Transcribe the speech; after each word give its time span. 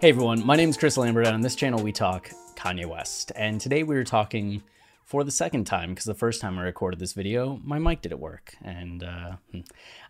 Hey 0.00 0.10
everyone, 0.10 0.46
my 0.46 0.54
name 0.54 0.70
is 0.70 0.76
Chris 0.76 0.96
Lambert, 0.96 1.26
and 1.26 1.34
on 1.34 1.40
this 1.40 1.56
channel 1.56 1.82
we 1.82 1.90
talk 1.90 2.30
Kanye 2.54 2.86
West. 2.86 3.32
And 3.34 3.60
today 3.60 3.82
we 3.82 3.96
were 3.96 4.04
talking 4.04 4.62
for 5.02 5.24
the 5.24 5.32
second 5.32 5.64
time 5.64 5.88
because 5.88 6.04
the 6.04 6.14
first 6.14 6.40
time 6.40 6.56
I 6.56 6.62
recorded 6.62 7.00
this 7.00 7.14
video, 7.14 7.60
my 7.64 7.80
mic 7.80 8.02
didn't 8.02 8.20
work. 8.20 8.54
And 8.62 9.02
uh, 9.02 9.36
hmm. 9.50 9.60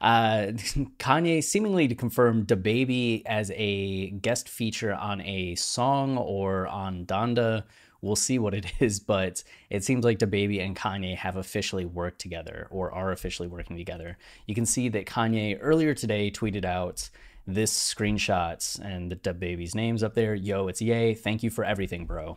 uh, 0.02 0.46
Kanye 0.98 1.42
seemingly 1.42 1.88
to 1.88 1.94
confirm 1.94 2.44
DaBaby 2.44 3.22
as 3.24 3.50
a 3.54 4.10
guest 4.10 4.50
feature 4.50 4.92
on 4.92 5.22
a 5.22 5.54
song 5.54 6.18
or 6.18 6.66
on 6.66 7.06
Donda. 7.06 7.64
We'll 8.02 8.14
see 8.14 8.38
what 8.38 8.52
it 8.52 8.66
is, 8.80 9.00
but 9.00 9.42
it 9.70 9.84
seems 9.84 10.04
like 10.04 10.18
DaBaby 10.18 10.62
and 10.62 10.76
Kanye 10.76 11.16
have 11.16 11.36
officially 11.36 11.86
worked 11.86 12.20
together 12.20 12.68
or 12.70 12.92
are 12.92 13.12
officially 13.12 13.48
working 13.48 13.78
together. 13.78 14.18
You 14.44 14.54
can 14.54 14.66
see 14.66 14.90
that 14.90 15.06
Kanye 15.06 15.56
earlier 15.62 15.94
today 15.94 16.30
tweeted 16.30 16.66
out 16.66 17.08
this 17.48 17.72
screenshots 17.72 18.78
and 18.78 19.10
the 19.10 19.16
DaBaby's 19.16 19.74
names 19.74 20.02
up 20.02 20.14
there. 20.14 20.34
Yo, 20.34 20.68
it's 20.68 20.82
yay. 20.82 21.14
Thank 21.14 21.42
you 21.42 21.48
for 21.48 21.64
everything, 21.64 22.04
bro. 22.04 22.36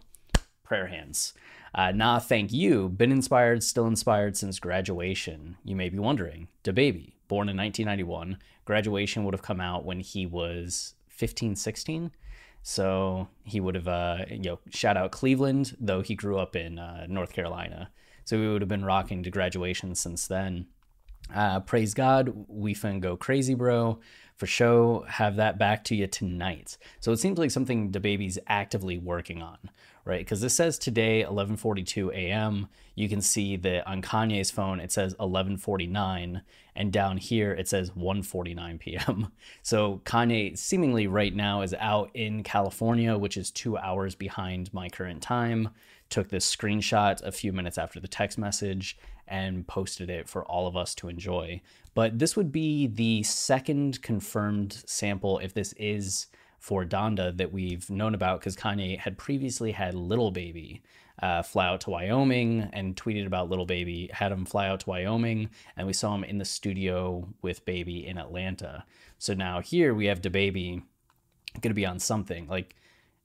Prayer 0.63 0.87
hands. 0.87 1.33
Uh, 1.75 1.91
nah, 1.91 2.19
thank 2.19 2.53
you. 2.53 2.87
Been 2.87 3.11
inspired, 3.11 3.61
still 3.61 3.87
inspired 3.87 4.37
since 4.37 4.57
graduation. 4.57 5.57
You 5.65 5.75
may 5.75 5.89
be 5.89 5.99
wondering. 5.99 6.47
DaBaby, 6.63 7.11
born 7.27 7.49
in 7.49 7.57
1991. 7.57 8.37
Graduation 8.63 9.25
would 9.25 9.33
have 9.33 9.41
come 9.41 9.59
out 9.59 9.83
when 9.83 9.99
he 9.99 10.25
was 10.25 10.93
15, 11.09 11.57
16. 11.57 12.11
So 12.63 13.27
he 13.43 13.59
would 13.59 13.75
have, 13.75 13.89
uh, 13.89 14.25
you 14.29 14.43
know, 14.43 14.59
shout 14.69 14.95
out 14.95 15.11
Cleveland, 15.11 15.75
though 15.77 16.01
he 16.01 16.15
grew 16.15 16.37
up 16.37 16.55
in 16.55 16.79
uh, 16.79 17.05
North 17.09 17.33
Carolina. 17.33 17.89
So 18.23 18.39
we 18.39 18.47
would 18.47 18.61
have 18.61 18.69
been 18.69 18.85
rocking 18.85 19.23
to 19.23 19.29
graduation 19.29 19.93
since 19.95 20.25
then. 20.25 20.67
Uh, 21.33 21.59
praise 21.61 21.93
God, 21.93 22.33
we 22.47 22.73
fin 22.73 22.99
go 22.99 23.15
crazy, 23.15 23.53
bro 23.53 23.99
for 24.41 24.47
show 24.47 25.05
have 25.07 25.35
that 25.35 25.59
back 25.59 25.83
to 25.83 25.95
you 25.95 26.07
tonight 26.07 26.75
so 26.99 27.11
it 27.11 27.17
seems 27.17 27.37
like 27.37 27.51
something 27.51 27.91
DaBaby's 27.91 28.39
actively 28.47 28.97
working 28.97 29.39
on 29.39 29.59
right 30.03 30.21
because 30.21 30.41
this 30.41 30.55
says 30.55 30.79
today 30.79 31.23
11:42 31.23 32.11
a.m. 32.11 32.67
you 32.95 33.07
can 33.07 33.21
see 33.21 33.55
that 33.57 33.85
on 33.87 34.01
Kanye's 34.01 34.49
phone 34.49 34.79
it 34.79 34.91
says 34.91 35.13
11:49 35.19 36.41
and 36.75 36.91
down 36.91 37.17
here 37.17 37.53
it 37.53 37.67
says 37.67 37.91
1:49 37.91 38.79
p.m. 38.79 39.31
so 39.61 40.01
Kanye 40.05 40.57
seemingly 40.57 41.05
right 41.05 41.35
now 41.35 41.61
is 41.61 41.75
out 41.75 42.09
in 42.15 42.41
California 42.41 43.15
which 43.15 43.37
is 43.37 43.51
2 43.51 43.77
hours 43.77 44.15
behind 44.15 44.73
my 44.73 44.89
current 44.89 45.21
time 45.21 45.69
took 46.09 46.29
this 46.29 46.55
screenshot 46.55 47.21
a 47.21 47.31
few 47.31 47.53
minutes 47.53 47.77
after 47.77 47.99
the 47.99 48.07
text 48.07 48.39
message 48.39 48.97
and 49.31 49.65
posted 49.65 50.09
it 50.09 50.27
for 50.27 50.43
all 50.43 50.67
of 50.67 50.75
us 50.75 50.93
to 50.95 51.07
enjoy. 51.07 51.61
But 51.95 52.19
this 52.19 52.35
would 52.35 52.51
be 52.51 52.85
the 52.85 53.23
second 53.23 54.01
confirmed 54.01 54.83
sample, 54.85 55.39
if 55.39 55.53
this 55.53 55.73
is 55.73 56.27
for 56.59 56.85
Donda, 56.85 57.35
that 57.37 57.51
we've 57.51 57.89
known 57.89 58.13
about 58.13 58.41
because 58.41 58.55
Kanye 58.55 58.99
had 58.99 59.17
previously 59.17 59.71
had 59.71 59.95
Lil 59.95 60.31
Baby 60.31 60.83
uh, 61.21 61.41
fly 61.41 61.67
out 61.67 61.81
to 61.81 61.91
Wyoming 61.91 62.69
and 62.73 62.95
tweeted 62.95 63.25
about 63.25 63.49
Lil 63.49 63.65
Baby, 63.65 64.09
had 64.13 64.31
him 64.31 64.45
fly 64.45 64.67
out 64.67 64.81
to 64.81 64.89
Wyoming, 64.89 65.49
and 65.77 65.87
we 65.87 65.93
saw 65.93 66.13
him 66.13 66.23
in 66.23 66.37
the 66.37 66.45
studio 66.45 67.27
with 67.41 67.65
Baby 67.65 68.05
in 68.05 68.17
Atlanta. 68.17 68.83
So 69.17 69.33
now 69.33 69.61
here 69.61 69.93
we 69.93 70.07
have 70.07 70.21
DaBaby 70.21 70.83
going 71.61 71.69
to 71.69 71.73
be 71.73 71.85
on 71.85 71.99
something. 71.99 72.47
Like, 72.47 72.75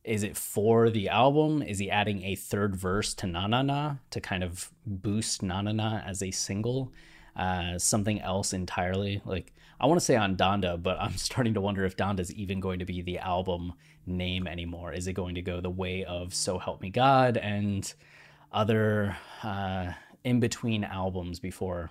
is 0.07 0.23
it 0.23 0.37
for 0.37 0.89
the 0.89 1.09
album? 1.09 1.63
Is 1.63 1.79
he 1.79 1.91
adding 1.91 2.23
a 2.23 2.37
third 2.37 2.77
verse 2.77 3.13
to 3.15 3.27
Nah 3.27 3.49
Nah 3.49 3.63
Nah 3.63 3.97
to 4.11 4.21
kind 4.21 4.45
of 4.45 4.71
boost 4.87 5.43
Nah 5.43 5.63
Nah 5.63 5.73
Nah 5.73 6.01
as 6.07 6.23
a 6.23 6.31
single? 6.31 6.93
Uh, 7.35 7.79
something 7.79 8.21
else 8.21 8.53
entirely. 8.53 9.21
Like 9.25 9.53
I 9.81 9.87
want 9.87 10.01
to 10.01 10.05
say 10.05 10.17
on 10.17 10.37
Donda, 10.37 10.81
but 10.81 10.99
I'm 11.01 11.17
starting 11.17 11.55
to 11.55 11.61
wonder 11.61 11.85
if 11.85 11.97
Donda 11.97 12.21
is 12.21 12.33
even 12.33 12.61
going 12.61 12.79
to 12.79 12.85
be 12.85 13.03
the 13.03 13.19
album 13.19 13.75
name 14.07 14.47
anymore. 14.47 14.93
Is 14.93 15.09
it 15.09 15.15
going 15.15 15.35
to 15.35 15.43
go 15.43 15.61
the 15.61 15.71
way 15.71 16.05
of 16.05 16.33
So 16.33 16.59
Help 16.59 16.81
Me 16.81 16.91
God 16.91 17.37
and 17.37 17.93
other 18.53 19.17
uh, 19.43 19.93
in 20.25 20.39
between 20.41 20.85
albums 20.85 21.41
before 21.41 21.91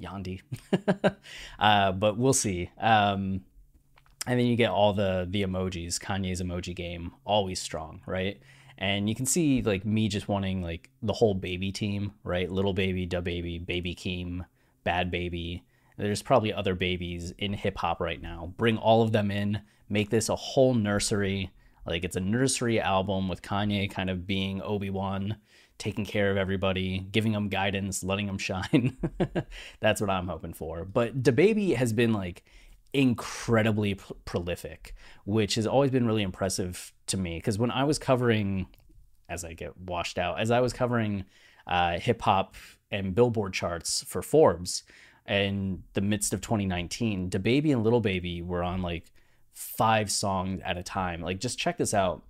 Yandhi? 0.00 0.40
uh, 1.58 1.92
but 1.92 2.16
we'll 2.16 2.32
see. 2.32 2.70
Um, 2.80 3.42
and 4.26 4.38
then 4.38 4.46
you 4.46 4.56
get 4.56 4.70
all 4.70 4.92
the 4.92 5.26
the 5.28 5.42
emojis 5.42 5.98
kanye's 5.98 6.42
emoji 6.42 6.74
game 6.74 7.12
always 7.24 7.60
strong 7.60 8.00
right? 8.06 8.40
And 8.78 9.08
you 9.08 9.14
can 9.14 9.26
see 9.26 9.62
like 9.62 9.84
me 9.84 10.08
just 10.08 10.28
wanting 10.28 10.62
like 10.62 10.90
the 11.02 11.12
whole 11.12 11.34
baby 11.34 11.72
team 11.72 12.12
right? 12.24 12.50
Lil 12.50 12.72
baby 12.72 13.06
DaBaby 13.06 13.24
baby 13.24 13.58
baby 13.58 13.94
keem 13.94 14.44
Bhad 14.84 15.12
Bhabie. 15.12 15.62
There's 15.96 16.22
probably 16.22 16.52
other 16.52 16.74
babies 16.74 17.32
in 17.38 17.52
hip 17.52 17.78
hop 17.78 18.00
right 18.00 18.20
now. 18.20 18.52
Bring 18.56 18.78
all 18.78 19.02
of 19.02 19.12
them 19.12 19.30
in. 19.30 19.60
Make 19.88 20.10
this 20.10 20.28
a 20.28 20.36
whole 20.36 20.74
nursery. 20.74 21.52
Like 21.86 22.04
it's 22.04 22.16
a 22.16 22.20
nursery 22.20 22.80
album 22.80 23.28
with 23.28 23.42
kanye 23.42 23.90
kind 23.90 24.10
of 24.10 24.26
being 24.26 24.62
obi-wan 24.62 25.36
taking 25.78 26.04
care 26.04 26.30
of 26.30 26.36
everybody 26.36 27.00
giving 27.10 27.32
them 27.32 27.48
guidance 27.48 28.04
letting 28.04 28.26
them 28.26 28.38
shine. 28.38 28.96
That's 29.80 30.00
what 30.00 30.10
i'm 30.10 30.28
hoping 30.28 30.54
for. 30.54 30.84
But 30.84 31.22
DaBaby 31.22 31.74
has 31.76 31.92
been 31.92 32.12
like 32.12 32.44
incredibly 32.92 33.94
pr- 33.94 34.12
prolific, 34.24 34.94
which 35.24 35.54
has 35.54 35.66
always 35.66 35.90
been 35.90 36.06
really 36.06 36.22
impressive 36.22 36.92
to 37.06 37.16
me. 37.16 37.38
Because 37.38 37.58
when 37.58 37.70
I 37.70 37.84
was 37.84 37.98
covering, 37.98 38.66
as 39.28 39.44
I 39.44 39.54
get 39.54 39.78
washed 39.78 40.18
out, 40.18 40.40
as 40.40 40.50
I 40.50 40.60
was 40.60 40.72
covering 40.72 41.24
uh, 41.66 41.98
hip 41.98 42.22
hop 42.22 42.54
and 42.90 43.14
Billboard 43.14 43.52
charts 43.52 44.04
for 44.04 44.22
Forbes 44.22 44.82
in 45.26 45.84
the 45.94 46.00
midst 46.00 46.32
of 46.32 46.40
2019, 46.40 47.30
DaBaby 47.30 47.72
and 47.72 47.84
Lil 47.84 48.00
Baby 48.00 48.42
were 48.42 48.62
on 48.62 48.82
like 48.82 49.10
five 49.52 50.10
songs 50.10 50.60
at 50.64 50.76
a 50.76 50.82
time. 50.82 51.22
Like, 51.22 51.40
just 51.40 51.58
check 51.58 51.78
this 51.78 51.94
out. 51.94 52.22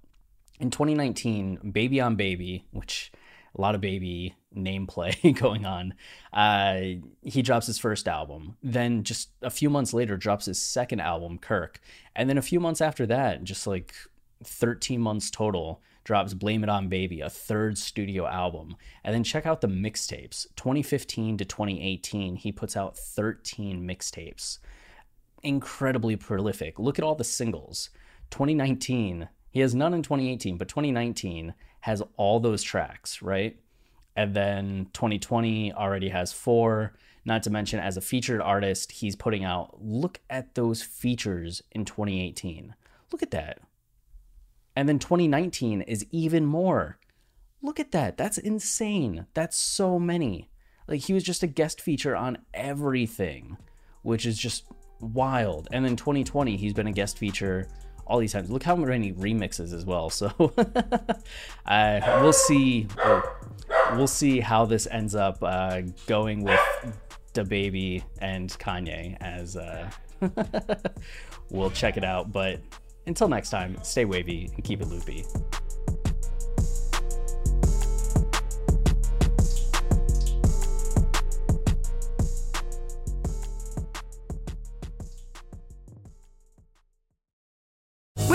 In 0.60 0.70
2019, 0.70 1.72
Baby 1.72 2.00
on 2.00 2.14
Baby, 2.14 2.66
which 2.70 3.10
a 3.56 3.60
lot 3.60 3.74
of 3.74 3.80
baby 3.80 4.34
name 4.54 4.86
play 4.86 5.12
going 5.38 5.64
on. 5.64 5.94
Uh, 6.32 6.80
he 7.22 7.42
drops 7.42 7.66
his 7.66 7.78
first 7.78 8.08
album. 8.08 8.56
Then 8.62 9.04
just 9.04 9.30
a 9.42 9.50
few 9.50 9.70
months 9.70 9.92
later, 9.92 10.16
drops 10.16 10.46
his 10.46 10.60
second 10.60 11.00
album, 11.00 11.38
Kirk. 11.38 11.80
And 12.14 12.28
then 12.28 12.38
a 12.38 12.42
few 12.42 12.60
months 12.60 12.80
after 12.80 13.06
that, 13.06 13.44
just 13.44 13.66
like 13.66 13.94
13 14.44 15.00
months 15.00 15.30
total, 15.30 15.82
drops 16.04 16.34
Blame 16.34 16.64
It 16.64 16.70
On 16.70 16.88
Baby, 16.88 17.20
a 17.20 17.30
third 17.30 17.78
studio 17.78 18.26
album. 18.26 18.76
And 19.04 19.14
then 19.14 19.24
check 19.24 19.46
out 19.46 19.60
the 19.60 19.68
mixtapes. 19.68 20.46
2015 20.56 21.38
to 21.38 21.44
2018, 21.44 22.36
he 22.36 22.52
puts 22.52 22.76
out 22.76 22.96
13 22.96 23.86
mixtapes. 23.86 24.58
Incredibly 25.42 26.16
prolific. 26.16 26.78
Look 26.78 26.98
at 26.98 27.04
all 27.04 27.14
the 27.14 27.24
singles. 27.24 27.90
2019, 28.30 29.28
he 29.50 29.60
has 29.60 29.74
none 29.74 29.94
in 29.94 30.02
2018, 30.02 30.56
but 30.56 30.68
2019 30.68 31.54
has 31.80 32.02
all 32.16 32.40
those 32.40 32.62
tracks, 32.62 33.22
right? 33.22 33.56
And 34.16 34.34
then 34.34 34.88
2020 34.92 35.72
already 35.72 36.10
has 36.10 36.32
four. 36.32 36.94
Not 37.24 37.42
to 37.44 37.50
mention, 37.50 37.78
as 37.78 37.96
a 37.96 38.00
featured 38.00 38.40
artist, 38.40 38.92
he's 38.92 39.16
putting 39.16 39.44
out, 39.44 39.78
look 39.80 40.20
at 40.28 40.54
those 40.54 40.82
features 40.82 41.62
in 41.70 41.84
2018. 41.84 42.74
Look 43.12 43.22
at 43.22 43.30
that. 43.30 43.60
And 44.74 44.88
then 44.88 44.98
2019 44.98 45.82
is 45.82 46.06
even 46.10 46.44
more. 46.44 46.98
Look 47.62 47.78
at 47.78 47.92
that. 47.92 48.16
That's 48.16 48.38
insane. 48.38 49.26
That's 49.34 49.56
so 49.56 49.98
many. 49.98 50.50
Like, 50.88 51.02
he 51.02 51.12
was 51.12 51.22
just 51.22 51.44
a 51.44 51.46
guest 51.46 51.80
feature 51.80 52.16
on 52.16 52.38
everything, 52.52 53.56
which 54.02 54.26
is 54.26 54.36
just 54.36 54.64
wild. 55.00 55.68
And 55.70 55.84
then 55.84 55.94
2020, 55.94 56.56
he's 56.56 56.72
been 56.72 56.88
a 56.88 56.92
guest 56.92 57.18
feature 57.18 57.68
all 58.06 58.18
these 58.18 58.32
times. 58.32 58.50
Look 58.50 58.64
how 58.64 58.74
many 58.74 59.12
remixes 59.12 59.72
as 59.72 59.84
well. 59.84 60.10
So 60.10 60.26
uh, 61.66 62.18
we'll 62.20 62.32
see. 62.32 62.88
We'll 63.96 64.06
see 64.06 64.40
how 64.40 64.64
this 64.64 64.86
ends 64.90 65.14
up 65.14 65.38
uh, 65.42 65.82
going 66.06 66.42
with 66.42 66.60
DaBaby 67.34 68.02
and 68.20 68.50
Kanye. 68.50 69.16
As 69.20 69.56
uh, 69.56 69.90
we'll 71.50 71.70
check 71.70 71.96
it 71.96 72.04
out. 72.04 72.32
But 72.32 72.60
until 73.06 73.28
next 73.28 73.50
time, 73.50 73.76
stay 73.82 74.04
wavy 74.04 74.50
and 74.54 74.64
keep 74.64 74.80
it 74.80 74.88
loopy. 74.88 75.24